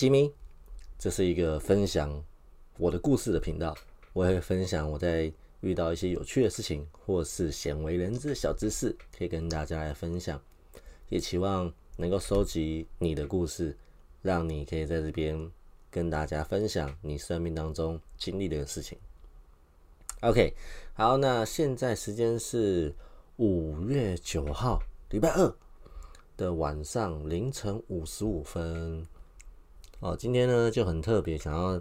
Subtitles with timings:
[0.00, 0.32] 吉米，
[0.98, 2.24] 这是一个分享
[2.78, 3.76] 我的故事的频道。
[4.14, 5.30] 我也会分享我在
[5.60, 10.40] 遇到一些有趣的事情，或是鲜为人知的小知识，可以跟大家来分享。
[11.10, 13.76] 也期望能够收集你的故事，
[14.22, 15.52] 让你可以在这边
[15.90, 18.96] 跟大家分享你生命当中经历的事情。
[20.22, 20.54] OK，
[20.94, 22.94] 好，那现在时间是
[23.36, 24.80] 五月九号，
[25.10, 25.54] 礼拜二
[26.38, 29.06] 的晚上凌晨五十五分。
[30.00, 31.80] 哦，今天呢就很特别，想要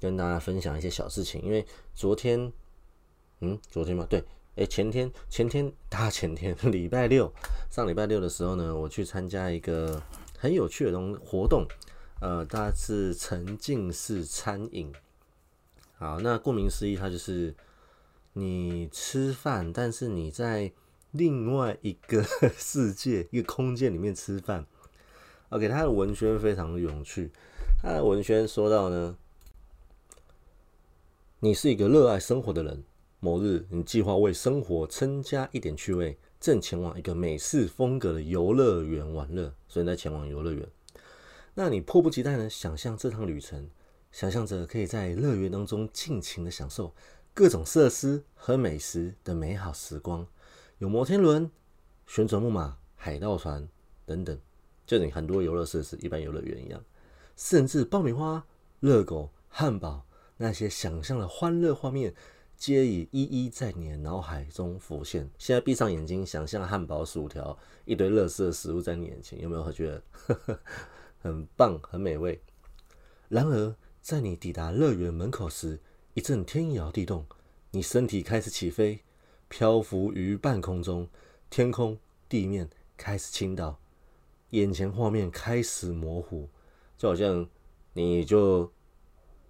[0.00, 2.52] 跟大家分享一些小事情，因为昨天，
[3.40, 4.22] 嗯，昨天嘛，对，
[4.56, 7.32] 诶，前天，前天，大前天，礼拜六，
[7.70, 10.02] 上礼拜六的时候呢，我去参加一个
[10.38, 11.66] 很有趣的东活动，
[12.20, 14.92] 呃，它是沉浸式餐饮。
[15.94, 17.54] 好，那顾名思义，它就是。
[18.34, 20.72] 你吃饭，但是你在
[21.10, 22.24] 另外一个
[22.56, 24.64] 世界、一个空间里面吃饭。
[25.50, 27.30] OK，他的文宣非常的有趣。
[27.82, 29.16] 他的文宣说到呢，
[31.40, 32.84] 你是一个热爱生活的人。
[33.18, 40.64] 某日，你计划为生活增加一点趣味，正前往一个美式风格的游乐园玩乐，所以在前往游乐园。
[41.54, 43.68] 那你迫不及待呢，想象这趟旅程，
[44.12, 46.94] 想象着可以在乐园当中尽情的享受。
[47.34, 50.24] 各种设施和美食的美好时光，
[50.78, 51.50] 有摩天轮、
[52.06, 53.68] 旋转木马、海盗船
[54.06, 54.38] 等等，
[54.86, 56.80] 就你很多游乐设施，一般游乐园一样。
[57.36, 58.46] 甚至爆米花、
[58.80, 60.04] 热狗、汉堡，
[60.36, 62.14] 那些想象的欢乐画面，
[62.56, 65.28] 皆已一一在你的脑海中浮现。
[65.38, 70.58] 现在闭上眼睛，想象汉堡、薯条，一堆乐色食物在你眼前，有没有觉得
[71.22, 72.40] 很棒、很美味？
[73.28, 75.80] 然而，在你抵达乐园门口时，
[76.14, 77.24] 一阵天摇地动，
[77.70, 79.00] 你身体开始起飞，
[79.48, 81.08] 漂浮于半空中，
[81.48, 81.98] 天空、
[82.28, 83.78] 地面开始倾倒，
[84.50, 86.48] 眼前画面开始模糊，
[87.02, 87.44] 就好像
[87.94, 88.70] 你就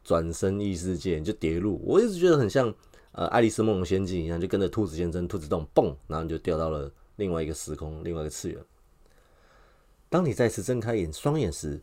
[0.03, 1.79] 转身异世界，就跌入。
[1.85, 2.75] 我一直觉得很像
[3.11, 8.59] 呃《爱丽丝梦游仙境》一样，就跟着兔子先生、兔子洞蹦，然后你就掉到了另外一个时空、另外一个次元。
[10.09, 11.79] 当你再次睁开眼双眼时，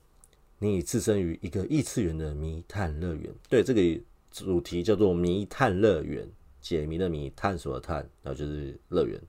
[0.57, 3.31] 你已置身于一个异次元的谜探乐园。
[3.47, 4.01] 对这个。
[4.31, 6.29] 主题叫做谜探乐园，
[6.61, 9.19] 解谜的谜，探索的探，然后就是乐园。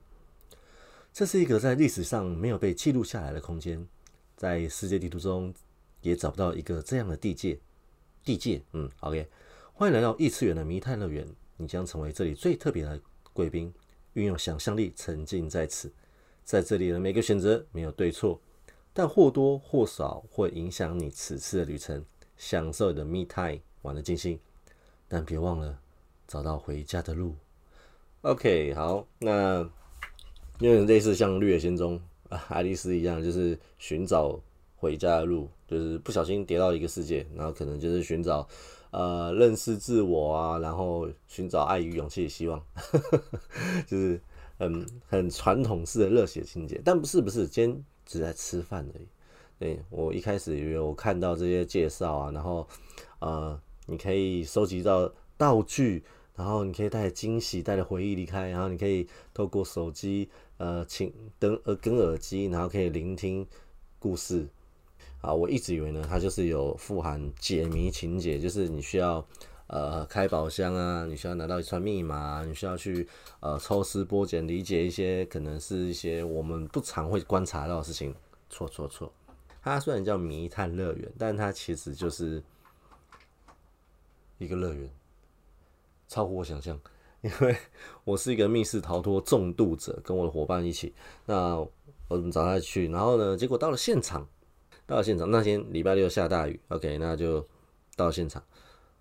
[1.11, 3.83] 这是一个在历史上没有被记录下来的空间，
[4.37, 5.51] 在世界地图中
[6.01, 7.59] 也找不到一个这样的地界。
[8.23, 9.27] 地界，嗯，OK，
[9.73, 13.01] 欢迎来到异次元的谜探乐园，你将成为这里最特别的
[13.33, 13.73] 贵宾。
[14.13, 15.91] 运用想象力，沉浸在此，
[16.43, 18.39] 在这里的每个选择没有对错，
[18.93, 22.03] 但或多或少会影响你此次的旅程。
[22.35, 24.39] 享受你的谜探，玩的尽兴。
[25.07, 25.79] 但别忘了
[26.27, 27.35] 找到回家的路。
[28.21, 29.61] OK，好，那
[30.59, 31.99] 因为类似像《绿野仙踪》
[32.35, 34.39] 啊，爱丽丝一样，就是寻找
[34.81, 38.45] 回家的路，就是不小心跌到一个世界，然后可能就是寻找
[38.89, 42.59] 呃认识自我啊，然后寻找爱与勇气的、希望，
[43.87, 44.19] 就是
[44.57, 46.81] 很很传统式的热血情节。
[46.83, 49.07] 但不是不是，今天只在吃饭而已。
[49.57, 52.67] 对我一开始以为我看到这些介绍啊，然后
[53.19, 53.57] 呃。
[53.87, 56.03] 你可以收集到道具，
[56.35, 63.45] 然后你可以带着惊喜、带着回忆离开，然后你可以透过手机，呃，请等呃跟耳机，然后可以聆听
[63.99, 64.47] 故事。
[65.21, 69.25] 啊，我一直以为呢，它就是有富含解谜情节，就是你需要
[69.67, 73.07] 呃开宝箱啊，你需要拿到一串密码，你需要去
[73.39, 78.13] 呃抽丝剥茧，理解一些可能是一些我们不常会观察到的事情。
[78.49, 79.11] 错错错，
[79.61, 82.43] 它虽然叫谜探乐园，但它其实就是。
[84.37, 84.89] 一个乐园，
[86.07, 86.75] 超乎我想象，
[87.21, 87.55] 因为
[88.03, 90.95] 我是一个密室逃脱重度者，跟我的伙伴一起。
[91.27, 91.57] 那
[92.07, 94.27] 我们找他去，然后呢，结果到了现场，
[94.95, 97.45] 到现场那天礼拜六下大雨，OK，那就
[97.95, 98.43] 到现场。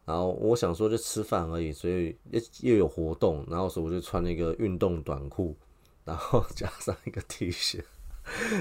[0.04, 5.56] 然后我想说就吃饭而已，所以又又有活动，然后所以我就穿了一个运动短裤，
[6.04, 7.82] 然后 加上一个 T 恤。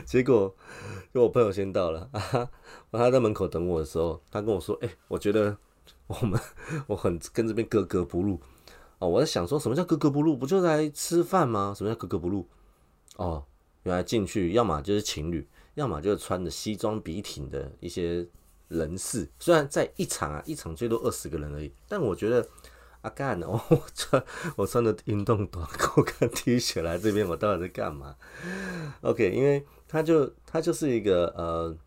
[0.05, 0.55] 结果
[1.13, 2.49] 就我朋友先到了啊，
[2.91, 5.57] 他在门口等我的时候，他跟我说：“哎，我觉得。”
[6.09, 6.39] 我们
[6.87, 8.39] 我很跟这边格格不入
[8.97, 10.35] 哦，我在想说什么叫格格不入？
[10.35, 11.71] 不就来吃饭吗？
[11.77, 12.47] 什么叫格格不入？
[13.17, 13.45] 哦，
[13.83, 18.27] 原来进去要么就是情侣，要么就是穿着西装笔挺的一些
[18.67, 19.27] 人士。
[19.39, 22.47] 虽然在一场啊，一场最多二十个人而已，但我觉得
[23.01, 24.23] 阿干哦， 我穿
[24.55, 28.15] 我穿的运动短裤跟 T 恤来这边，我到底在干嘛
[29.01, 31.77] ？OK，因为他就他就是一个呃。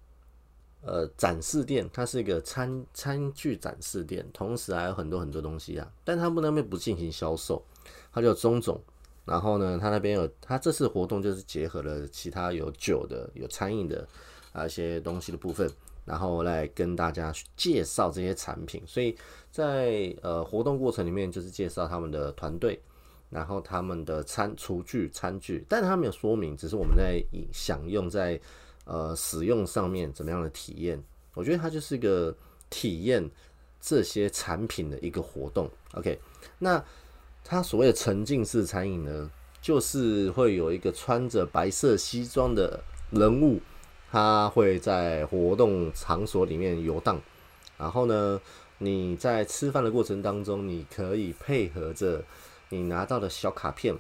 [0.85, 5.89] 呃，展示店，它是一个餐餐具展示店，同时还有很多很多东西啊。
[6.03, 7.65] 但他们那边不进行销售，
[8.13, 8.83] 它叫钟总
[9.25, 14.05] 然后呢，他那边有，他这次活动就是结合了其他有酒的、有餐饮的
[14.53, 15.71] 啊一些东西的部分，
[16.05, 18.83] 然后来跟大家介绍这些产品。
[18.85, 19.17] 所以
[19.53, 22.81] 在呃活动过程里面，就是介绍他们的团队，
[23.31, 27.23] 然后他们的餐厨具、餐具，但他没有说明，只是我们在
[27.53, 28.41] 享用在
[28.87, 31.01] 呃使用上面怎么样的体验。
[31.35, 32.37] 我觉得它就是一个
[32.69, 33.31] 体验
[33.81, 35.71] 这些产品的一个活动。
[35.95, 36.19] OK，
[36.59, 36.85] 那。
[37.45, 39.31] 他所谓的沉浸式餐饮呢，
[39.61, 43.61] 就是会有一个穿着白色西装的人物，
[44.11, 47.21] 他会在活动场所里面游荡。
[47.77, 48.41] 然后呢，
[48.79, 52.25] 你在吃饭的过程当中，你可以配合着
[52.71, 53.95] 你拿到的小卡片，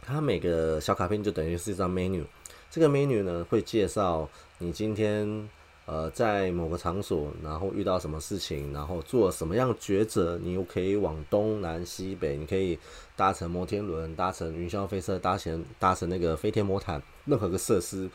[0.00, 2.24] 它每个小卡片就等于是一张 menu。
[2.70, 4.28] 这个 menu 呢，会介绍
[4.58, 5.48] 你今天。
[5.86, 12.78] 呃，在某个场所，然后遇到什么事情，然后做什么样的抉择，你又可以往东南西北，你可以
[13.16, 18.08] 搭乘摩天轮，搭乘云霄飞车，搭乘搭乘那个飞天魔毯，任何个设施，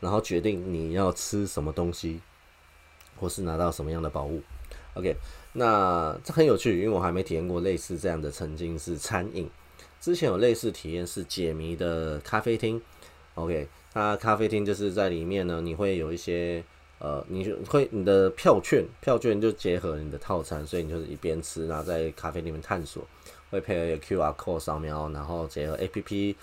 [0.00, 2.22] 然后决定你要吃什么东西，
[3.16, 4.40] 或是拿到什么样的宝物。
[4.94, 5.14] OK，
[5.52, 9.50] 那这很有趣，因为我还没体验过类似这样的沉浸式餐饮。
[10.00, 12.80] 之前有类似体验是解谜的咖啡厅。
[13.34, 16.64] OK，那咖啡厅就是在里面呢，你会有一些。
[17.00, 23.06] 呃，你会你的票券，票券就结合你的套餐，所以你就是一边吃，然后在咖啡里面探索，
[23.50, 26.34] 会配合一个 QR code 扫描，然后结合 APP，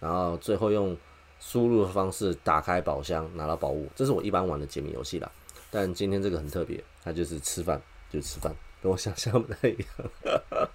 [0.00, 0.94] 然后最后用
[1.40, 3.88] 输入的方式打开宝箱拿到宝物。
[3.96, 5.30] 这是我一般玩的解谜游戏啦。
[5.70, 7.80] 但今天这个很特别，它就是吃饭，
[8.10, 10.10] 就吃饭，跟我想象不太一样。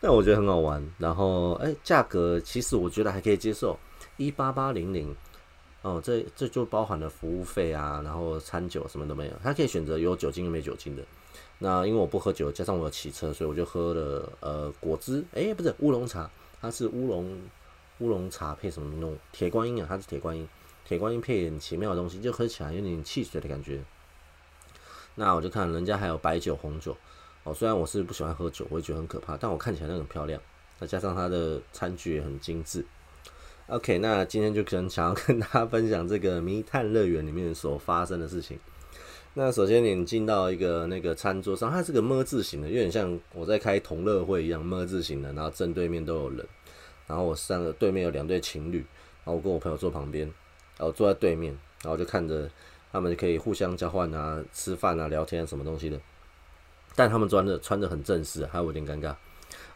[0.00, 0.80] 但我觉得很好玩。
[0.96, 3.76] 然后，哎，价格其实我觉得还可以接受，
[4.16, 5.12] 一八八零零。
[5.82, 11.02] 哦，这这就包含了服务费啊，然后餐酒什么都没有，他可以选择有酒精又没酒精的。
[11.58, 16.30] 那因为我不喝酒，加上我有骑车，所以我就喝了呃果汁，哎，不是乌龙茶，
[16.60, 17.38] 它是乌龙
[18.00, 20.46] 乌龙茶配什么那种铁观音啊，它是铁观音，
[20.84, 23.82] 铁观音配很奇妙的东西，就喝起来有点汽水的感觉。
[25.14, 26.96] 那我就看人家还有白酒、红酒，
[27.44, 30.40] 哦，虽然我是不喜欢喝酒，我也觉得很可怕，但我看起来那很漂亮，
[30.78, 32.84] 再加上它的餐具也很精致。
[33.70, 38.58] OK，那今天就可能想要跟大家分享这个迷探乐园里面所发生的事情。
[39.34, 46.44] 那首先你进到一个那个餐桌上，它是个么字形的，有点像我在开同乐会一样么字形的，然后正对面都有人，
[47.06, 48.78] 然后我三个对面有两对情侣，
[49.24, 50.26] 然后我跟我朋友坐旁边，
[50.76, 52.50] 然后坐在对面，然后就看着
[52.90, 55.96] 他们就可以互相交换啊、吃饭啊、聊天什么东西的，
[56.96, 59.14] 但他们穿的穿的很正式，还有点尴尬。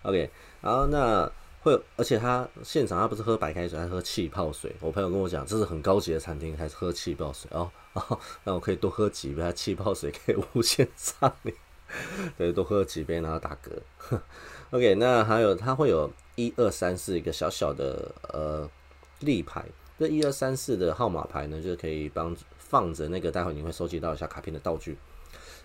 [0.03, 0.29] OK，
[0.61, 1.31] 然后那。
[1.65, 4.71] 会，而且他现场他不是喝白开水，他喝气泡水。
[4.81, 7.71] 我朋友跟我讲，这是很高级的餐厅，还是喝气泡水哦。
[8.45, 11.55] 那我可以多喝几杯，气泡水可以无限畅饮。
[12.37, 14.21] 对，多喝几杯然后打嗝。
[14.73, 18.69] OK，那还有他会有一二三四一个小小的呃
[19.21, 19.65] 立牌，
[19.99, 24.99] 这一二三四的号码牌呢，就可以帮放着那个待会你会收集到一下卡片的道具。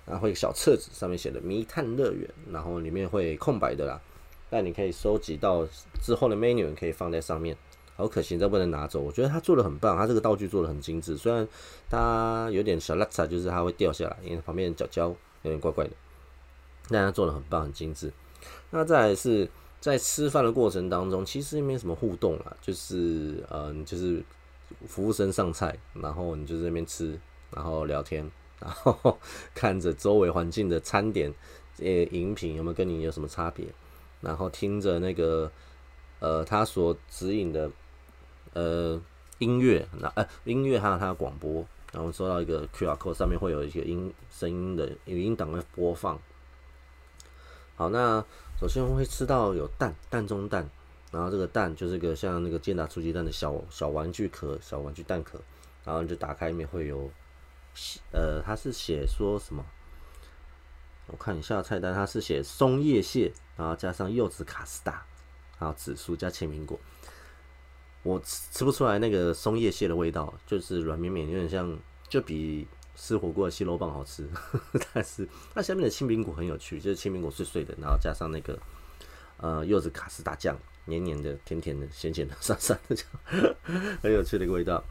[0.05, 3.99] 然后会小册子上面写的迷探乐园，然后里面会空白的啦。
[4.49, 5.67] 但你可以收集到
[6.01, 7.55] 之后的 menu，可以放在上面。
[7.95, 9.01] 好可惜，这不能拿走。
[9.01, 11.17] 我觉得他做的很棒，他这个道具做的很精致。
[11.17, 11.45] 虽然
[11.89, 15.09] 它有点小邋遢，就是它会掉下来，因为旁边角角
[15.41, 15.91] 有点怪怪的。
[16.87, 18.11] 但他做的很棒，很精致。
[18.71, 19.49] 那再来是
[19.81, 24.23] 在吃饭的过程当中，其实没什么互动啦，就是嗯，就是
[24.87, 27.19] 服务生上菜，然后你就在那边吃，
[27.51, 29.19] 然后聊天， 然后
[29.53, 31.33] 看着周围环境的餐点、
[31.79, 33.67] 呃饮品有没有跟你有什么差别。
[34.21, 35.51] 然后听着那个，
[36.19, 37.71] 呃，他所指引的，
[38.53, 38.99] 呃，
[39.37, 46.19] 音乐，那呃，音乐还有他的广播，然后收到一个 QR code，上面会有一些音声音的语音档会播放。
[47.75, 48.23] 好，那
[48.59, 50.69] 首先会吃到有蛋，蛋中蛋，
[51.11, 55.39] 然后这个蛋就是个像那个健达出鸡蛋的小小玩具壳，小玩具蛋壳，
[55.85, 57.09] 然后就打开里面会有，
[58.11, 59.65] 呃，它是写说什么？
[61.11, 65.03] 我看一下菜单，它是写松叶蟹，然后加上柚子卡斯达，
[65.59, 66.79] 然后紫苏加青苹果。
[68.03, 74.29] 我吃吃不出来那个松叶蟹的味道，就是软绵绵，有点像，就比吃火锅的蟹肉棒好吃。
[74.93, 78.57] 但是它下面的青苹果很有趣，就是青苹果碎碎的，然后加上那个
[79.37, 83.05] 呃柚子卡斯达酱，黏黏的、甜甜的、咸咸的、 酸酸的酱，
[84.01, 84.83] 很有趣的一个味道。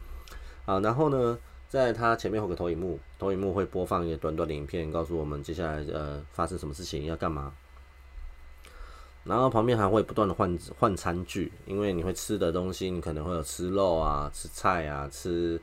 [0.65, 1.39] 好，然后呢？
[1.69, 7.53] 在它前面有个投影幕，投影幕会播放一个短短的影片，告诉我们接下来呃发生什么事情要干嘛。
[9.23, 15.61] 然后旁边还会不断的换换餐具，因为你会吃的东西，你可能会有吃肉啊、吃菜啊、吃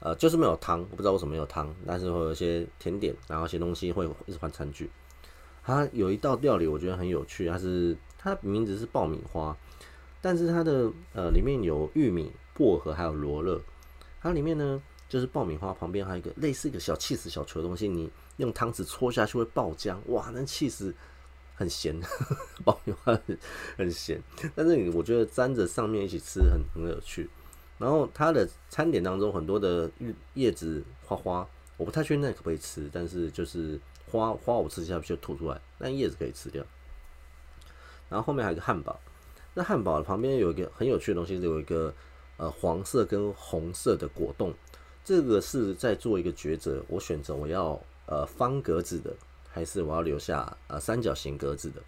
[0.00, 4.90] 呃就是没有汤，我不知道为什么没有汤，但是会有一些甜点，然后一些东西会一直换餐具。
[5.62, 9.56] 它有一道料理我觉得很有趣，它是它名字是爆米花，
[10.20, 13.60] 但是它的呃里面有玉米、薄荷还有罗勒，
[14.20, 20.94] 它里面呢就是爆米花旁边还有一个类似一个小气死小球的东西，你用汤匙戳下去会爆浆，哇，那气死
[21.54, 21.94] 很咸，
[22.64, 23.38] 爆米花很
[23.76, 24.18] 很咸，
[24.54, 27.28] 但是你我觉得沾着上面一起吃很很有趣。
[27.76, 33.78] 然后它的餐点当中很多的叶叶子花花，我不太确定那可不可以吃，但是就是
[34.10, 36.64] 花花我吃下去就吐出来，但叶子可以吃掉。
[38.08, 38.98] 然后后面还有一个汉堡，
[39.52, 41.94] 那汉堡旁边有一个很有趣的东西，是有一个
[42.38, 44.54] 呃黄色跟红色的果冻，
[45.04, 49.12] 这个是在做一个抉择，我选择我要呃方格子的，
[49.48, 51.82] 还是我要留下呃三角形格子的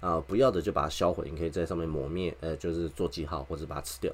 [0.00, 0.20] 啊？
[0.20, 4.12] 不要的就把它销毁，你可以在上面抹灭，呃，就是做记号或者把它吃掉。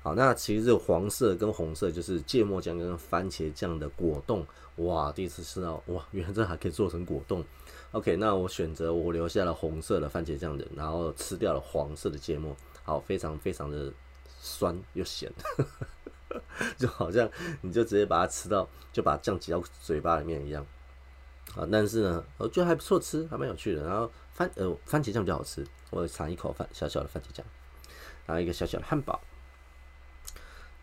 [0.00, 7.44] 好，那其实这个黄色跟红色就是芥末酱跟番茄酱的果冻，哇，第一次吃到，哇，原来这还可以做成果冻。
[7.92, 13.92] OK，那我选择我留下了红色的番茄酱的，然后吃掉了黄色的芥末，好，非常非常的
[14.40, 15.32] 酸又咸，
[16.78, 17.28] 就好像
[17.62, 20.64] 你就直接把它吃到，就把酱挤到嘴巴里面一样。
[21.56, 23.82] 啊，但是呢，我觉得还不错吃，还蛮有趣的。
[23.84, 27.44] 然后番呃番茄酱比较好吃，我尝一口番小小的番茄酱，
[28.26, 29.20] 然后一个小小的汉堡，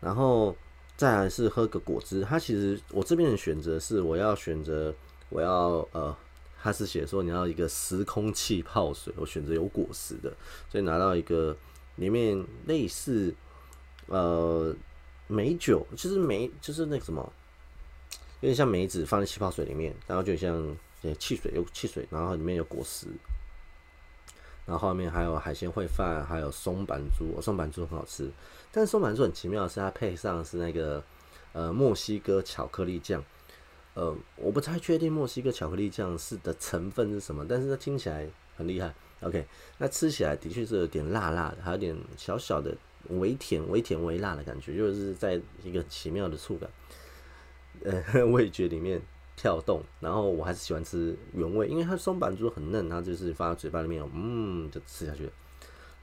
[0.00, 0.56] 然后
[0.96, 2.22] 再来是喝个果汁。
[2.22, 4.94] 它其实我这边的选择是我要选择
[5.28, 6.16] 我要呃。
[6.58, 10.34] 他是写说你要一个时空气泡水，我选择有果实的，
[10.68, 11.56] 所以拿到一个
[11.94, 13.32] 里面类似
[14.06, 14.74] 呃
[15.26, 17.32] 美酒，就是梅，就是那个什么，
[18.40, 23.06] 有点像梅子放在气泡水里面，然后就像呃汽水有汽水，然后里面有果实，
[24.64, 28.30] 然后后面还有海鲜烩饭，还有松板猪，松板猪很好吃，
[28.70, 31.02] 但松板猪很奇妙的是它配上是那个
[31.52, 33.24] 呃墨西哥巧克力酱。
[33.94, 38.94] 呃，我不太确定墨西哥巧克力酱是的成分是什么，但是它听起来很厉害。
[39.20, 39.46] OK，
[39.78, 42.76] 那吃起来的确是有点辣辣的，还有点小小的
[43.10, 46.70] 微甜、微甜、微辣的感觉，就是在一个奇妙的触感，
[47.84, 49.00] 呃， 味觉里面
[49.36, 49.82] 跳动。
[50.00, 55.24] 然后我还是喜欢吃原味，因为它松板猪很嫩，它就是放在嘴巴里面，嗯，就吃下去。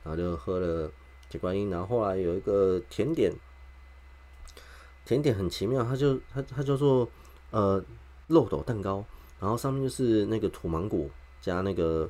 [0.03, 0.91] 然后就喝了
[1.29, 3.31] 铁观音，然后后来有一个甜点，
[5.05, 7.09] 甜点很奇妙，它就它它叫做。
[7.51, 7.79] 呃，
[8.29, 9.05] 漏斗蛋糕，
[9.39, 11.07] 然后上面就是那个土芒果
[11.39, 12.09] 加那个，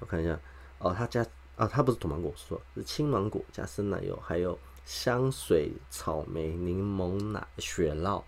[0.00, 0.36] 我看一下，
[0.80, 1.24] 哦，它加
[1.58, 8.22] 啊，它不是土芒果，说是青芒果加生奶油，还有香水草莓柠檬奶雪酪，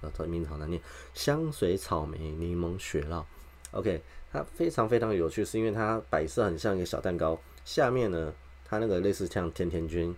[0.00, 0.80] 啊，这名字好难念，
[1.12, 3.24] 香水草莓柠檬雪酪
[3.72, 8.32] ，OK，它非常非常有趣，是因为它摆设很像一个小蛋糕，下面呢，
[8.64, 10.14] 它那个类似像甜甜圈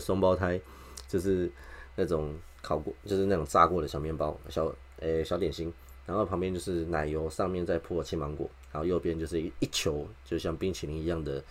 [0.00, 0.58] 双胞胎，
[1.06, 1.50] 就是
[1.96, 2.34] 那种。
[2.60, 5.72] 烤过就是那种炸过的小面包，小诶小点心，
[6.04, 11.42] 然后旁边就是奶油，上面再铺青芒果，然后右边就是一一球，就像冰淇淋一样的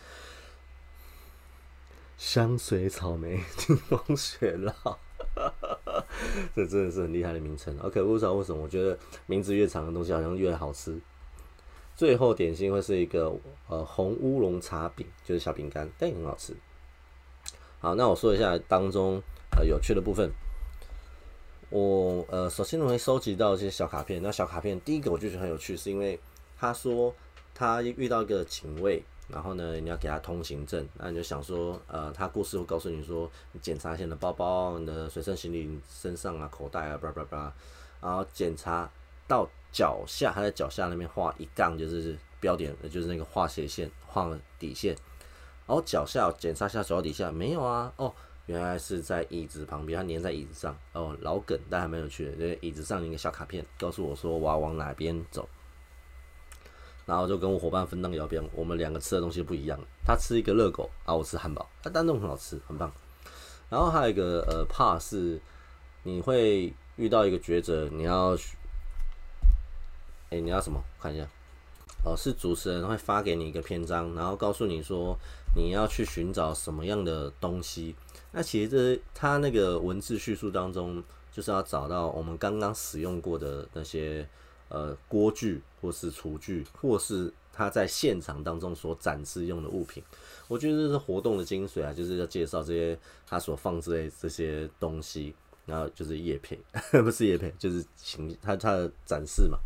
[2.18, 4.98] 香水草莓柠檬雪酪，
[6.56, 7.78] 这真的是很厉害的名称。
[7.80, 8.34] OK，不知道？
[8.34, 8.64] 为什么？
[8.64, 8.98] 我觉得
[9.28, 11.00] 名字越长的东西好像越好吃。
[11.96, 13.32] 最后点心会是一个
[13.68, 16.56] 呃红乌龙茶饼，就是小饼干，但也很好吃。
[17.80, 19.22] 好，那我说一下当中
[19.56, 20.32] 呃有趣的部分。
[21.70, 24.22] 我呃，首先我会收集到一些小卡片。
[24.24, 26.20] 那小卡片，第一个我就觉得很有趣，是因为
[26.58, 27.14] 他说
[27.54, 37.54] 他遇到一个警卫，然后呢，你要给他通行证，那你就想说，呃，他故事会告诉你说，你检查一下你的包包、你的随身行李、身上啊、口袋啊，叭叭叭，
[38.02, 38.90] 然后检查
[39.28, 44.96] 到脚下，他在脚下那边画一杠，就是标点，就是那个画斜线、画底线，
[45.66, 48.14] 然后脚下检查下脚底下没有啊，哦。
[48.46, 52.32] 原来是在椅子旁边，他粘在椅子上哦，老梗，但还蛮有趣的。
[52.32, 55.46] 就是椅子上一个小卡片，告诉我说我要往哪边走，
[57.08, 58.44] 然后就跟我伙伴分道扬镳。
[58.54, 62.92] 我们两个吃的东西不一样，他吃一个热狗啊，我吃汉堡，他单都很好吃，很棒。
[63.70, 65.42] 然后还有一个呃，怕是
[66.04, 68.38] 你会遇到一个抉择，你要，
[70.30, 70.80] 哎，你要什么？
[71.02, 71.28] 看一下，
[72.06, 75.18] 哦，是主持人会发给你一个篇章，然后告诉你说
[75.56, 77.96] 你要去寻找什么样的东西。
[78.32, 84.28] 那其实这他那个文字叙述当中，就是要找到我们刚刚使用过的那些
[84.70, 90.04] 呃锅具，或是厨具，或是他在现场当中所展示用的物品。
[90.48, 95.34] 我觉得这是活动的精髓啊，就是要介绍这些他所放置的这些东西，
[95.66, 96.60] 然后就是叶配，
[97.02, 99.58] 不是叶配，就是请它它的展示嘛。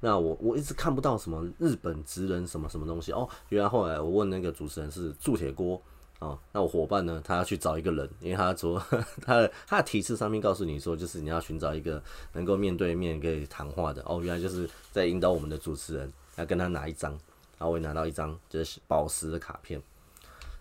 [0.00, 5.80] 那我我一直看不到什么日本职人什么什么东西哦，原来后来我问那个主持人是铸铁锅。
[6.22, 7.20] 哦，那我伙伴呢？
[7.24, 8.78] 他要去找一个人，因为他说
[9.26, 12.00] 他的他的提示上面告诉你说，就是你要寻找一个
[12.32, 14.00] 能够面对面可以谈话的。
[14.06, 17.10] 哦，原来就是在引导我们的主持人要跟他拿一张，
[17.58, 19.82] 然后我拿到一张就是宝石的卡片。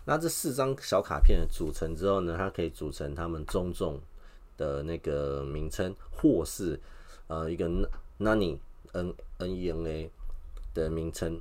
[0.03, 4.01] 那这四张小卡片组成之后呢，它可以组成他们种种
[4.57, 6.79] 的那个名称，或是
[7.27, 7.69] 呃一个
[8.19, 8.57] Nani
[8.93, 10.09] N N E N A
[10.73, 11.39] 的名称，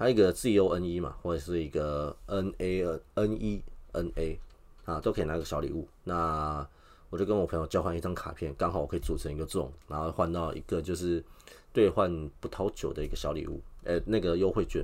[0.00, 2.82] 还有一个 Z O N E 嘛，或者是一个 N A
[3.16, 4.40] N E N A
[4.86, 5.86] 啊，都可以拿个小礼物。
[6.04, 6.66] 那
[7.10, 11.22] 我就跟我朋友交换一张卡片，刚好我可以组成一个这种，然后换到一个就是
[11.70, 14.82] 兑换葡萄酒的一个小礼物，呃，那个优惠券。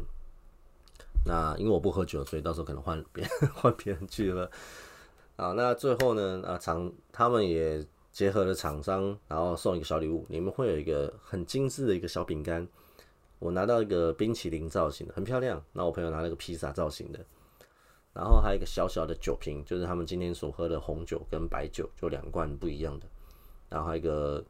[1.25, 4.51] 那因为我不喝酒，所以到时候可能换别 换别人去了。
[5.37, 7.83] 啊，那最后呢，啊厂他们也
[8.13, 12.69] 结合了厂商，然后送一个小礼物，里面会有一个很精致的一个小饼干。
[13.39, 15.63] 我拿到一个冰淇淋造型的，很漂亮。
[15.73, 17.25] 那我朋友拿了个披萨造型的，
[18.13, 23.07] 然后还有一个小小的酒瓶，就是他们今天所喝的红酒跟白酒，就两罐不一样的。
[23.69, 24.45] 然后还有一个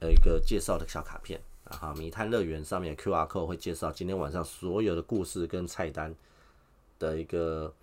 [0.00, 1.40] 呃一个介绍的小卡片。
[1.68, 6.14] 然后迷探乐园上面 Q R code 会介绍今天晚上所有的故事跟菜单
[6.96, 7.74] 的一个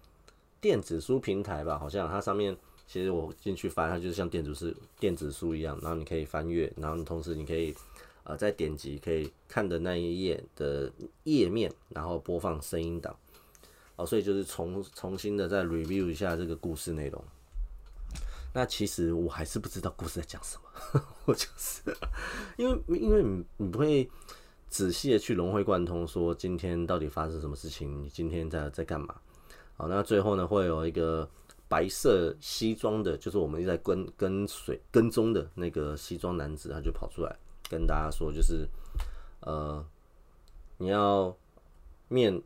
[0.62, 2.56] 电子书平台吧，好像它上面
[2.88, 7.76] 其实我进去翻，它就是像电子书电子书一样，然后你可以翻阅，然后同时你可以
[8.24, 10.92] 呃再点击可以看的那一页的
[11.24, 13.16] 页面，然后播放声音档，
[13.96, 17.24] 哦，所以就是重重新的再 review 一下这个故事内容。
[18.56, 21.82] 那其实我还是不知道故事在讲什么， 我就是
[22.56, 24.08] 因为因为你你不会
[24.70, 29.16] 仔细的去融会贯通，说今天到底发生什么事情，你今天在在干嘛？
[29.76, 31.28] 好，那最后呢会有一个
[31.68, 37.36] 白色西装的，就是我们一直在跟跟随跟踪的那个西装男子，他就跑出来
[37.74, 38.68] 跟大家说，就是
[39.42, 39.84] 呃
[40.78, 41.36] 你要
[42.08, 42.42] 面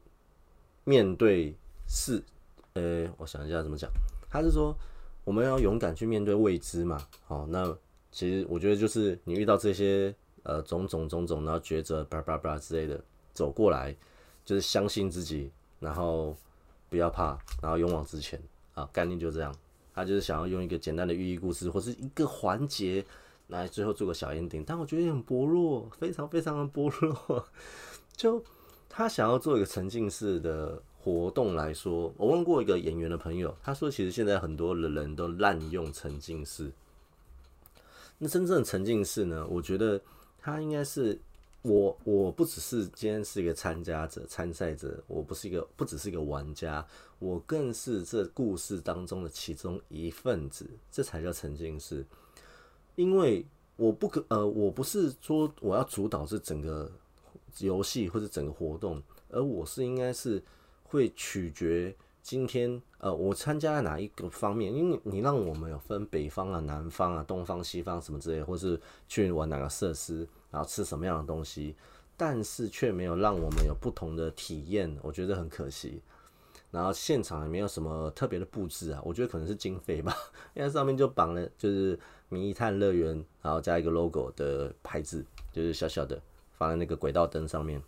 [0.85, 1.53] 面对
[1.87, 2.23] 事，
[2.73, 3.91] 呃，我想一下怎么讲，
[4.29, 4.73] 他是说。
[5.27, 7.77] 我们要勇敢去面对未知嘛，好，那
[8.13, 13.93] 其实我觉得就是你遇到这些呃种种种种，然后抉择叭叭叭之类的走过来，
[14.45, 15.51] 就是相信自己，
[15.81, 16.33] 然后
[16.89, 18.41] 不要怕，然后勇往直前
[18.73, 19.53] 啊，概念就这样。
[19.93, 23.05] 他就是想要用一个简单的寓意故事或是一个环节
[23.47, 27.45] 来最后做个小 ending，但我觉得很薄弱，非常非常的薄弱。
[28.15, 28.43] 就
[28.87, 30.81] 他想要做一个沉浸式的。
[30.99, 36.69] 活动来说，我问过一个演员的朋友，他说其实现在很多的人都滥用沉浸式。
[38.17, 39.47] 那真正沉浸式呢？
[39.49, 40.01] 我觉得
[40.37, 41.17] 他应该是
[41.61, 46.85] 我，我不只是今天是一个参加者、参赛者，我不是一个，不只是一个玩家，
[47.19, 52.05] 我更是这故事当中的其中一份子，这才叫沉浸式。
[52.97, 53.43] 因为
[53.77, 56.91] 我不可，呃，我不是说我要主导这整个
[57.59, 60.43] 游戏或者整个活动，而我是应该是。
[60.89, 64.73] 会取决今天呃，我参加哪一个方面？
[64.73, 71.75] 因为你让我们有分北方啊、南方啊、东方、西方什么之类，或是去玩哪个设施，然后吃什么样的东西，
[72.15, 76.01] 但是却没有让我们有不同的体验，我觉得很可惜。
[76.71, 80.15] 然后现场也没有什么特别的布置啊，我觉得可能是经费吧，
[80.55, 81.99] 因为上面就绑了就是
[82.29, 87.81] “迷探乐园”，然后加一个 logo 的牌子，就是小小的放在那个轨道灯上面，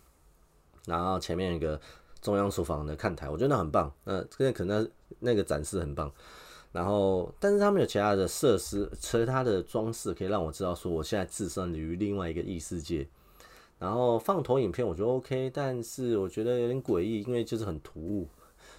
[0.86, 1.80] 然后前面一个。
[2.22, 3.90] 中央厨房的看台，我觉得那很棒。
[4.04, 4.86] 那现在可能
[5.20, 6.12] 那个展示很棒，
[6.70, 13.08] 然后但是他们有其他的设施，其他的装饰可以让我知道说我现在置身于另外一个异世界。
[13.78, 18.28] 然后放投影片我觉得 OK，但是我觉得有点诡异，因为就是很突兀，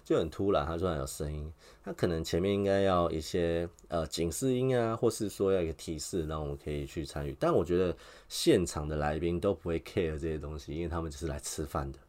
[0.04, 0.66] 就很突然。
[0.66, 1.52] 他突然有声音，
[1.84, 7.36] 他可能前面应该要一些呃警示音啊，或是说要一个提示，让我们可以去参与。
[7.40, 7.96] 但我觉得
[8.28, 12.00] 现场的来宾都不会 care 这些东西，因为他们就是来吃饭的。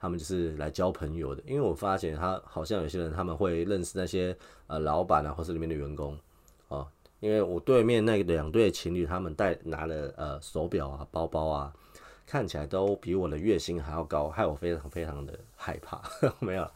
[0.00, 4.36] 他们就是来交朋友的，因为我发现他好像有些人他们会认识那些
[4.66, 6.18] 呃老板啊，或是里面的员工
[6.66, 6.88] 哦。
[7.20, 11.72] 因为我对面那两对情侣，他们带拿了呃手表啊、包包啊，
[12.32, 16.00] 看起来都比我的月薪还要高，害我非常非常的害怕。
[16.40, 16.66] 没有，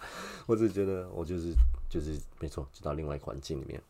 [0.45, 1.55] 我只觉得我就是
[1.89, 3.81] 就是没错，就到另外一个环境里面。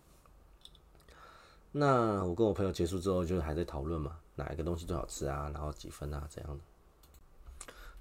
[1.72, 6.62] 那我跟我朋友结束之后，就还在讨论嘛，哪一个东西最好吃啊，然后几分啊，这样的。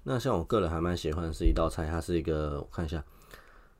[0.04, 3.04] 那像我个人还蛮喜欢的是一道菜，它是一个我看一下，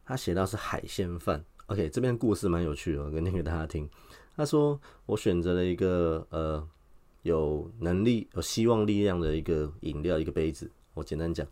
[0.05, 1.45] 他写到是海鲜饭。
[1.67, 3.89] OK，这边故事蛮有趣的，我念给大家听。
[4.37, 6.69] 他说我选择了一个呃
[7.27, 10.71] 有能力、有希望、力量的一个饮料，一个杯子。
[10.95, 11.45] 我简单讲，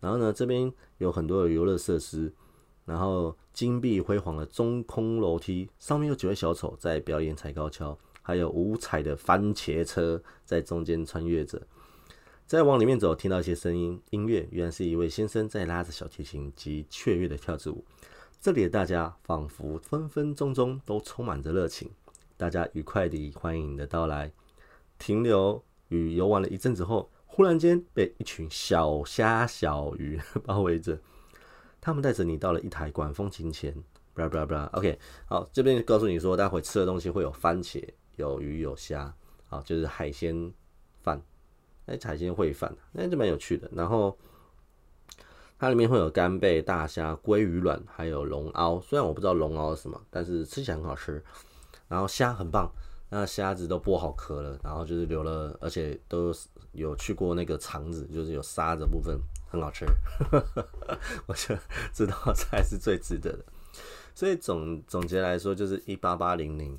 [0.00, 2.32] 然后呢这边有很多的游乐设施，
[2.84, 11.60] 然后金碧辉煌的中空楼梯，上面有几位小丑在表演踩高跷，还有五彩的番茄车在中间穿越着。
[12.46, 17.84] 再往里面走，听到一些声音，音乐原来是一位先生在拉着小提琴及雀跃的跳着舞。
[18.40, 21.90] 这里的大家仿佛分分钟钟都充满着热情，
[22.36, 24.30] 大家愉快地欢迎你的到来。
[24.98, 30.98] 停留与游玩了一阵子后，忽然间被一群小虾小鱼 包围着，
[31.80, 33.74] 他们带着你到了一台管风琴前，
[34.14, 39.14] 不啦不啦不啦，OK，好，这边告诉你说，待会吃的东西会有番茄、有鱼、有虾，
[39.48, 40.52] 好，就是海鲜
[41.02, 41.22] 饭，
[41.86, 43.70] 哎，海鲜烩饭，那就蛮有趣的。
[43.72, 44.16] 然后
[45.58, 48.80] 它里面会有干贝、大虾、鲑鱼卵，还有龙鳌。
[48.80, 51.22] 虽然我不知道龙鳌是什么，但是吃起来很好吃。
[51.88, 52.70] 然后虾很棒，
[53.08, 56.34] 那虾子都剥好壳了，然后就是留了，而且都
[56.72, 59.18] 有去过那个肠子，就是有沙的部分，
[59.50, 59.86] 很好吃。
[61.26, 61.60] 我觉得
[61.92, 63.44] 这道菜是最值得的。
[64.14, 66.78] 所以总总结来说，就是一八八零零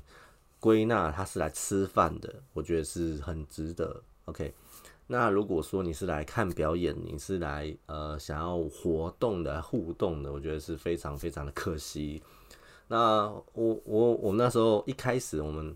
[0.60, 4.02] 归纳它是来吃饭的，我觉得是很值得。
[4.26, 4.52] OK。
[5.10, 12.22] 那如果说你是来看表演，你是来呃想要活动的、互动的，我觉得是非常非常的可惜。
[12.88, 15.74] 那我我我那时候一开始我们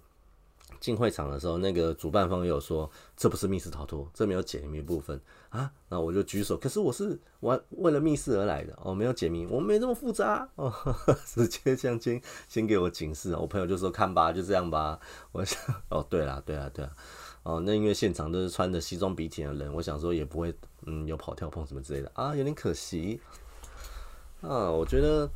[0.83, 5.19] 进会场的时候，那个主办方有说这不是密室逃脱，这没有解谜部分
[5.49, 5.71] 啊。
[5.89, 10.75] 那我就举手，可是我是玩为了密室而来的哦，没有解谜，我没这么复杂哦，
[11.25, 13.37] 直接相亲先给我警示。
[13.37, 14.99] 我朋友就说看吧，就这样吧。
[15.31, 15.57] 我想
[15.89, 16.91] 哦，对啦，对啦，对啦。
[17.45, 20.53] 哦，那因为现场都是穿着西装笔挺的人，我想说也不会，
[20.87, 23.21] 嗯，有跑跳碰什么之类的啊，有点可惜。
[24.41, 25.31] 啊，我觉得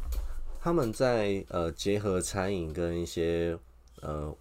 [0.61, 3.57] 他们在呃结合餐饮跟一些
[4.01, 4.35] 呃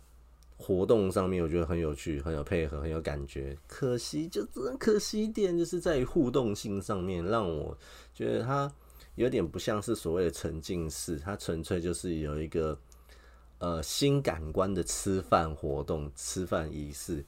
[0.58, 3.58] 活动上面，我觉得很有趣，很有配合，很有感觉。
[3.68, 7.78] 可惜就只能可惜一点，就是在于互动性上面，让我
[8.14, 8.72] 觉得它
[9.16, 12.78] 有点不像是所谓的沉浸式，它纯粹就是有一个
[13.60, 17.24] 呃新感官的吃饭活动、吃饭仪式。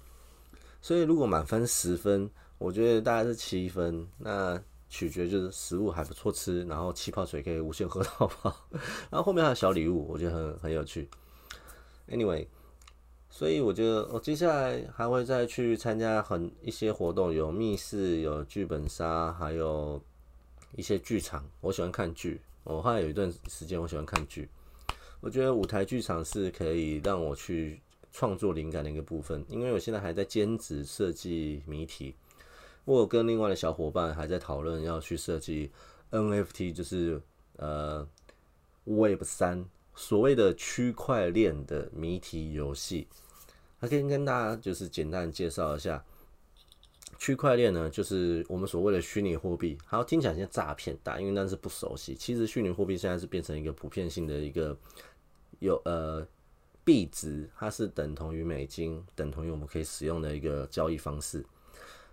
[0.81, 4.07] 所以，如果满分十分，我觉得大概是七分。
[4.19, 8.55] 那取决就是食物还不错吃，然后气泡水可以无限喝到饱，
[9.11, 11.09] 然后后面还有小礼物，我觉得很很有趣。
[12.07, 12.47] Anyway，
[13.37, 20.01] 所以我觉得我接下来还会再去参加很一些活动，有密室，有剧本杀，还有
[20.75, 21.45] 一些剧场。
[21.61, 24.49] 我喜欢看剧，我后来有一段时间我喜欢看剧。
[25.19, 27.79] 我觉得舞台剧场是可以让我去。
[28.13, 32.15] 创作灵感的一个部分，因为我现在还在兼职设计谜题，
[32.83, 35.69] 我跟另外的小伙伴还在讨论要去设计
[36.09, 37.21] NFT，就是
[37.57, 38.07] 呃
[38.85, 43.07] Web 三所谓的区块链的谜题游戏。
[43.79, 46.03] 还可以跟大家就是简单介绍一下，
[47.17, 49.77] 区块链呢，就是我们所谓的虚拟货币。
[49.85, 52.15] 好，听起来像诈骗，大因为那是不熟悉。
[52.15, 54.77] 其实虚拟货币现在是变成一个普遍性的一个
[55.59, 56.27] 有呃。
[56.87, 61.45] 币值它是等同于美金，等同于我们可以使用的一个交易方式。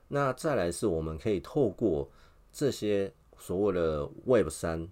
[0.08, 2.10] 那再来是我们可以透过
[2.52, 4.88] 这些所谓的 Web 三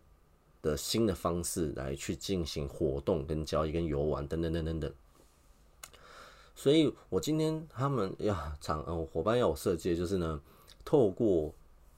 [0.63, 4.95] 的新的方式来去进行活动、跟交易、跟游玩等等等等等。
[6.63, 10.41] 所以我今天他们要厂呃伙伴要我设计，就是呢，
[10.85, 11.53] 透过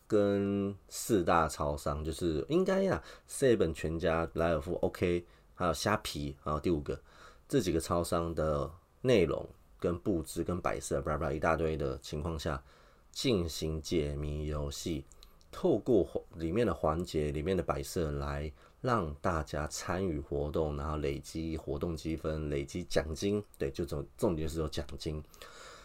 [0.06, 5.22] 跟四大超商，就是应该呀，seven 全家、莱尔富、OK，
[5.54, 6.98] 还有虾皮，还有第五个。
[7.46, 8.70] 这几个超商的
[9.02, 9.46] 内容、
[9.78, 12.64] 跟布置、跟摆设，巴拉巴拉一大堆的情况下，
[13.12, 15.04] 进行解谜游戏，
[15.52, 18.50] 透过里面的环节、里面的摆设来
[18.84, 23.42] 让大家参与活动，然后累积活动积分、累积奖金。
[23.56, 25.22] 对，就重重点是有奖金。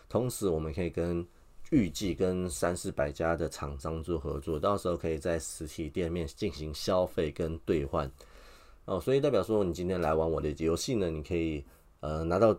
[0.10, 1.26] 同时，我们可以跟
[1.72, 8.12] 预计跟三四百家的厂商做合作，到时候可以在实体店面进行消费跟兑换。
[8.84, 11.64] 哦，所以代表说，你今天来玩我的游戏呢，你可以
[12.02, 12.54] 呃拿到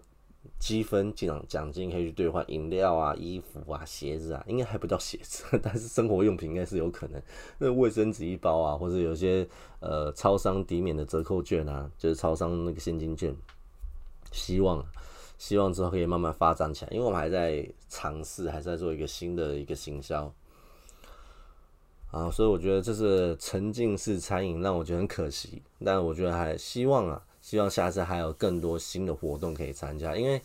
[0.59, 7.23] 积分奖奖金，可以去兑换饮料啊、衣服啊、鞋子啊，应该还不叫鞋子，但是生活用品应该是有可能。
[7.59, 9.47] 那卫生纸一包啊，或者有些
[9.81, 13.35] 呃超商抵免的折扣券啊，就是超商那个现金券。
[14.33, 14.85] 希望
[15.39, 20.33] 希望之后可以慢慢发展起来，因为我们还在尝试，还在做一个新的一个行销。
[22.11, 25.63] 啊，所以我觉得这是沉浸式餐饮，让我觉得很可惜。
[25.85, 30.17] 但我觉得还希望啊，希望下次还有更多新的活动可以参加。
[30.17, 30.41] 因为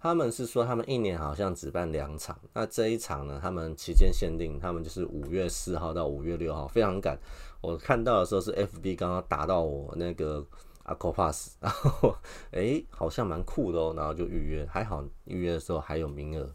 [0.00, 2.38] 他们是说，他们一年好像只办两场。
[2.52, 7.18] 那这一场呢，他们期间限定，他们就是五月四号到五月六号，非常赶。
[7.60, 10.44] 我看到的时候是 FB 刚刚打到我那个
[10.84, 12.14] Aquapass， 然后
[12.50, 16.52] 诶，好像蛮酷的哦，然后就预约，还好预约的时候还有名额。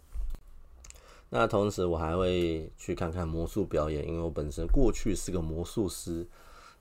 [1.31, 6.27] 那同时，我还会去看看魔术表演，因为我本身过去是个魔术师。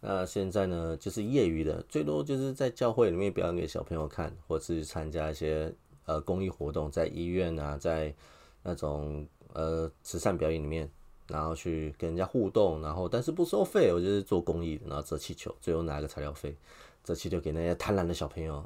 [0.01, 8.15] 那现在呢，就是业余的，最多就是在教会里面表演给小朋友看，或是参加一些呃公益活动，在医院啊，在
[8.63, 10.89] 那种呃慈善表演里面，
[11.27, 16.57] 然后去跟人家互动，然后但是不收费，我就是做公益，然后折气球，最后拿个材料费。
[17.05, 18.63] 这气球给那些贪婪的小朋友，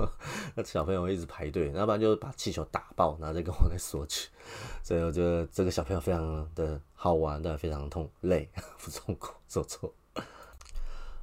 [0.54, 4.28] 那小朋友一直排队，要不然就把气球打爆，然后再跟我来索取。
[4.82, 8.46] 所以我觉得这个小朋友非常的好玩，但非常痛累，
[8.78, 9.90] 不痛苦，做错。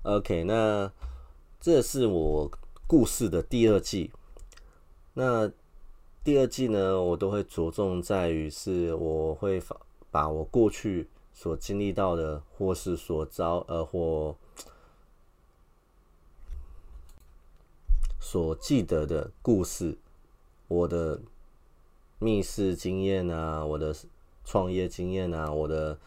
[0.04, 0.92] OK，那
[1.62, 2.52] 这是我
[2.88, 4.12] 故事的第二季。
[5.14, 5.50] 那
[6.26, 9.78] 第二季呢，我都会着重在于是，我会把
[10.12, 14.36] 把我过去所经历到的，或是所遭呃或
[18.20, 19.98] 所记得的故事，
[20.68, 21.22] 我的
[22.20, 23.96] 密室经验啊，我的
[24.44, 25.98] 创业经验啊，我的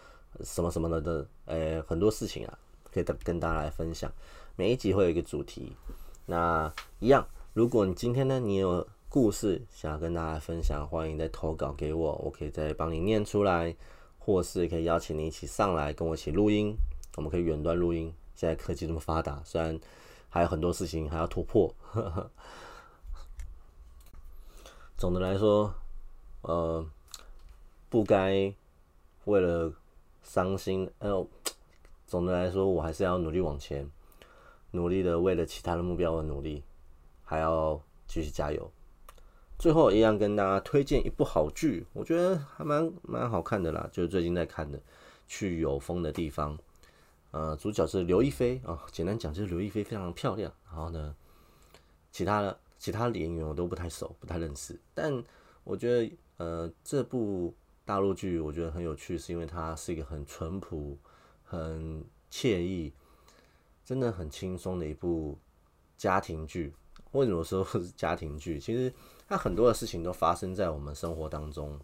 [0.44, 2.58] 什么什么的的，呃，很多事情啊，
[3.04, 4.10] 可以跟大家来分享。
[4.56, 5.76] 每一集会有一个主题，
[6.24, 13.76] 那一样，如果你今天呢，你有故事想要跟大家分享，欢迎再投稿给我，我可以再帮你念出来，
[14.18, 16.74] 或是可以邀请你一起上来跟我一起录音，
[17.16, 18.12] 我们可以远端录音。
[18.34, 19.78] 现在科技这么发达，虽然
[20.30, 21.74] 还有很多事情还要突破，
[24.96, 25.74] 总的来说，
[26.40, 26.86] 呃，
[27.90, 28.54] 不该
[29.26, 29.70] 为了
[30.22, 31.26] 伤心，呃，
[32.06, 33.90] 总的来说，我还是要努力往前，
[34.70, 36.62] 努力的为了其他的目标而努力，
[37.24, 38.70] 还要继续加油。
[39.58, 44.78] 最后一样跟大家推荐一部好剧，我觉得还蛮蛮好看的啦，就是最近在看的
[45.26, 46.56] 《去有风的地方》。
[47.32, 50.52] 呃，主角是刘亦菲啊，简单讲就是刘亦菲非常漂亮。
[50.66, 51.14] 然后呢，
[52.12, 54.78] 其他的其他的演员我都不太熟，不太认识。
[54.94, 55.22] 但
[55.64, 60.96] 我觉得呃，这部大陆剧我觉得很有趣，是因为它是一个很淳朴、
[61.46, 62.92] 很惬意、
[63.82, 65.38] 真的很轻松的一部
[65.96, 66.74] 家庭剧。
[67.12, 68.60] 为什么说是家庭剧？
[68.60, 68.92] 其实。
[69.28, 71.76] 它很多的事情都发生在我们生活当中。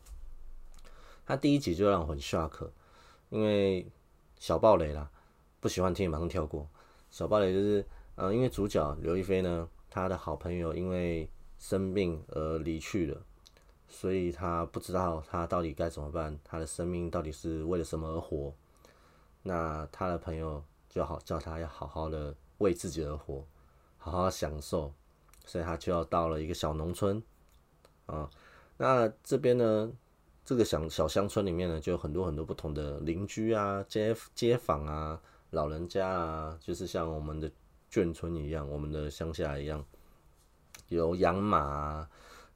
[1.26, 2.70] 它第一集就让我很 shock，
[3.30, 3.84] 因为
[4.38, 5.10] 小暴雷啦，
[5.58, 6.68] 不喜欢听马上跳过。
[7.10, 13.20] 小暴雷就是，呃，因为主角刘亦菲呢，她的好朋友因为生病而离去了，
[13.88, 18.54] 所以她不知道她到底该怎么办，她的生命到底是为了什么而活。
[19.42, 23.44] 那他的朋友就好叫他要好好的为自己而活，
[23.98, 24.92] 好好享受，
[25.44, 27.22] 所以他就要到了一个小农村。
[28.06, 28.28] 啊，
[28.76, 29.90] 那这边呢，
[30.44, 37.50] 这个小小乡村里面呢，就有很多很多不同的邻居啊、街街坊啊、老人家啊，就是像我们的
[37.90, 39.84] 眷村一样，我们的乡下一样，
[40.88, 42.06] 有养马，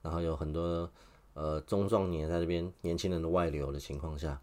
[0.03, 0.91] 然后有很多
[1.35, 4.41] 呃中壮年在这边年轻人的外流的情况下，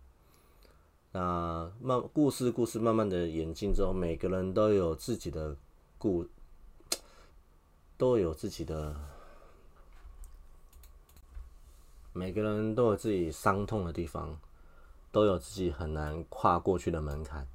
[1.16, 5.56] 那慢故事故事慢慢的演进之后，每个人都有自己的
[6.00, 6.28] 故，
[7.98, 8.96] 都有自己的。
[12.14, 14.40] 每个人都有自己伤痛的地方，
[15.12, 17.48] 都有自己很难跨过去的门槛，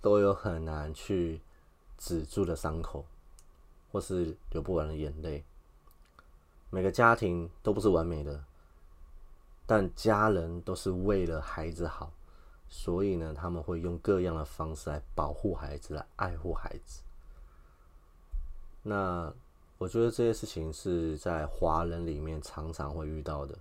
[0.00, 1.40] 都有很难去
[1.98, 3.04] 止住的伤口，
[3.90, 5.44] 或是流不完的眼泪。
[6.70, 8.44] 每个家庭都不是完美的，
[9.66, 12.12] 但家人都是为了孩子好，
[12.70, 17.02] 所以呢，他们会用各样的方式来保护孩子，来爱护孩子。
[18.82, 19.30] 那
[19.76, 23.58] 我觉得这些事情是在华人里面常常会遇到的。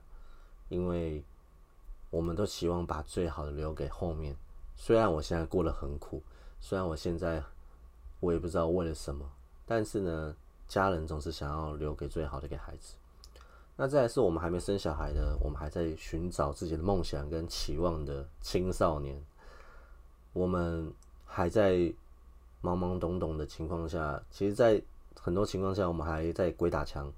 [0.69, 1.23] 因为
[2.11, 4.35] 我们都希望把最好的留给后面。
[4.75, 6.21] 虽然我现在过得很苦，
[6.61, 7.43] 虽然我现在
[8.19, 9.27] 我也不知道为了什么，
[9.65, 10.35] 但是呢，
[10.67, 12.93] 家人总是想要留给最好的给孩子。
[13.81, 19.23] 那再来是我们还没生小孩的，我们还在寻找自己的梦想跟期望的青少年，
[20.33, 20.93] 我们
[21.25, 21.75] 还在
[22.61, 24.81] 懵懵懂懂的情况下，其实，在
[25.17, 27.09] 很多情况下，我们还在鬼打墙，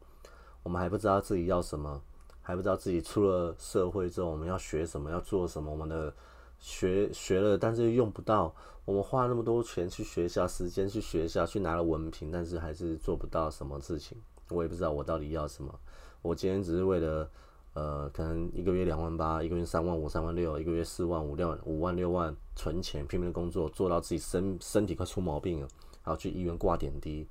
[0.62, 2.00] 我们还不知道自己要什么。
[2.44, 5.72] 还不知道自己出了社会之后我们要学什么，要做什么。
[5.72, 6.14] 我们的
[6.60, 8.54] 学学了，但是用不到。
[8.86, 14.16] 我们花那么多钱去学校，时间去学校，去拿了文凭，但是还是做不到什么事情。
[14.50, 15.74] 我也不知道我到底要什么。
[16.22, 17.30] 我今天只是为了，
[17.74, 25.68] 呃，可能一个月两万八，一个月三万五、三万六，一个月四万五六五万六万存钱，拼命的工作，做到自己身身体快出毛病了，
[26.04, 27.28] 还要去医院挂点滴。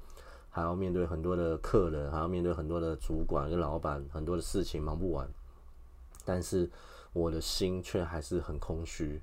[0.52, 5.28] 还要面对很多的客人，还要面对很多的主管跟老板，很多的事情忙不完。
[6.24, 6.68] 但是
[7.12, 9.22] 我的心却还是很空虚。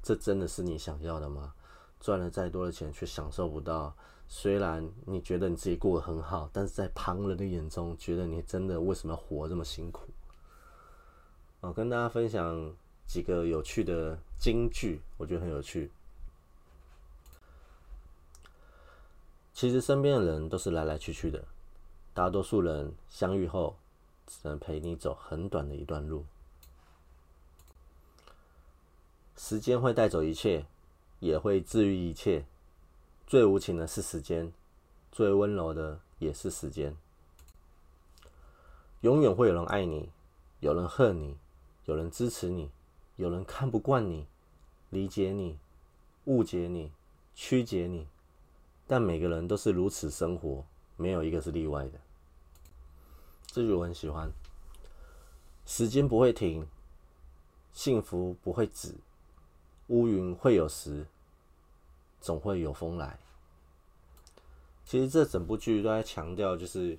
[0.00, 1.54] 这真的是你想要的吗？
[2.00, 3.94] 赚了再多的钱却享受不到。
[4.26, 10.08] 虽然你觉得你自己过得很好，但是在旁人的眼中，觉得你真的为什么要活这么辛苦？
[11.60, 12.74] 我跟大家分享
[13.06, 15.90] 几个有趣的金句，我觉得很有趣。
[19.52, 21.44] 其实身边的人都是来来去去的，
[22.14, 23.76] 大多数人相遇后
[24.26, 26.24] 只能陪你走很短的一段路。
[29.36, 30.64] 时间会带走一切，
[31.20, 32.44] 也会治愈一切。
[33.26, 34.52] 最无情的是时间，
[35.12, 36.96] 最温柔的也是时间。
[39.02, 40.10] 永远会有人爱你，
[40.58, 41.36] 有人恨你，
[41.84, 42.68] 有人支持你，
[43.16, 44.26] 有人看不惯你，
[44.90, 45.56] 理解你，
[46.24, 46.90] 误解你，
[47.34, 48.08] 曲解你。
[48.86, 50.64] 但每个人都是如此生活，
[50.96, 52.00] 没有一个是例外的。
[53.46, 54.30] 这句我很喜欢。
[55.64, 56.66] 时间不会停，
[57.72, 58.92] 幸福不会止，
[59.90, 61.04] 乌云会有时，
[62.20, 63.18] 总会有风来。
[64.84, 66.96] 其实这整部剧都在强调，就是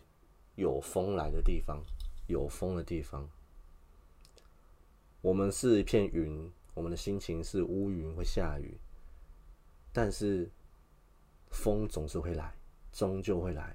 [0.55, 1.81] 有风来的地方，
[2.27, 3.29] 有风的地方。
[5.21, 8.77] 我们是一片云，我们的心情是乌云会下雨，
[9.93, 10.49] 但是
[11.49, 12.53] 风总是会来，
[12.91, 13.73] 终究会来，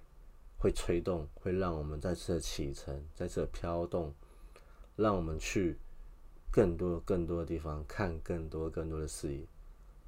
[0.58, 4.14] 会吹动，会让我们在这启程，在这飘动。
[4.94, 5.78] 让我们去
[6.50, 9.46] 更多更多的地方看更多更多的视野，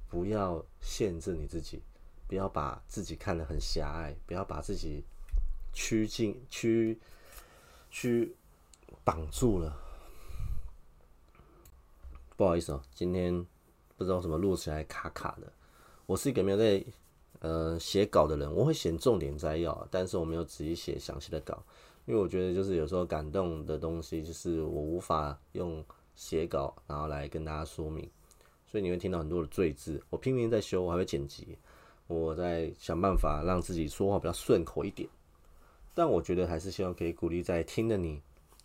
[0.09, 1.81] 不要限制你自己，
[2.27, 5.03] 不要把自己看得很狭隘，不要把自己
[5.71, 6.99] 趋近趋
[7.91, 8.35] 趋
[9.03, 9.77] 绑住了。
[12.35, 13.45] 不好意思哦，今天
[13.97, 15.51] 不知道怎么录起来卡卡的。
[16.05, 16.83] 我是一个没有在
[17.41, 21.61] 呃写稿的人，我会写重点摘要，但是我没有仔细写详细的稿。
[22.05, 25.85] 因为我觉得，就是有时候感动的东西，就是我无法用
[26.19, 28.11] 写稿然后来跟大家说明，
[28.67, 30.03] 所以你会听到很多的赘字。
[30.09, 31.57] 我拼命在修，我还会剪辑，
[32.07, 35.07] 我在想办法让自己说话比较顺口一点。
[35.93, 38.21] 但我觉得还是希望可以鼓励在听的你，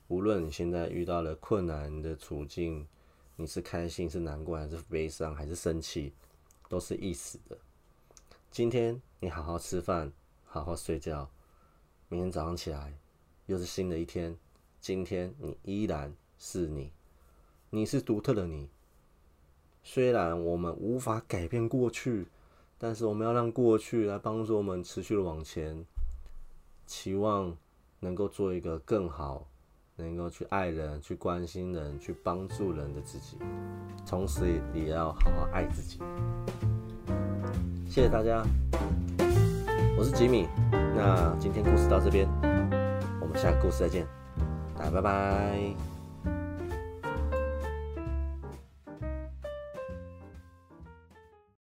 [0.08, 2.84] 无论你现在遇到了困难的处境，
[3.36, 6.12] 你是开心、是难过、还是悲伤、还是生气，
[6.68, 7.56] 都是一时的。
[8.50, 10.12] 今天你好好吃饭，
[10.44, 11.30] 好好睡觉，
[12.08, 12.98] 明天早上起来。
[13.46, 14.36] 又是新的一天，
[14.80, 16.90] 今天你依然是你，
[17.74, 18.68] 你是独特的你。
[19.82, 22.28] 虽然我们无法改变过去，
[22.78, 25.84] 但是我们要让过去来帮助我们持续的往前，
[26.86, 27.52] 期望
[27.98, 29.48] 能够做一个更好，
[29.96, 33.38] 能够去爱人、去关心人、去帮助人的自己，
[34.06, 35.98] 同时也要好好爱自己。
[37.88, 38.40] 谢谢大家，
[39.98, 42.28] 我是吉米，那今天故事到这边。
[43.20, 44.06] 我们下个故事再见，
[44.78, 45.93] 大家拜拜。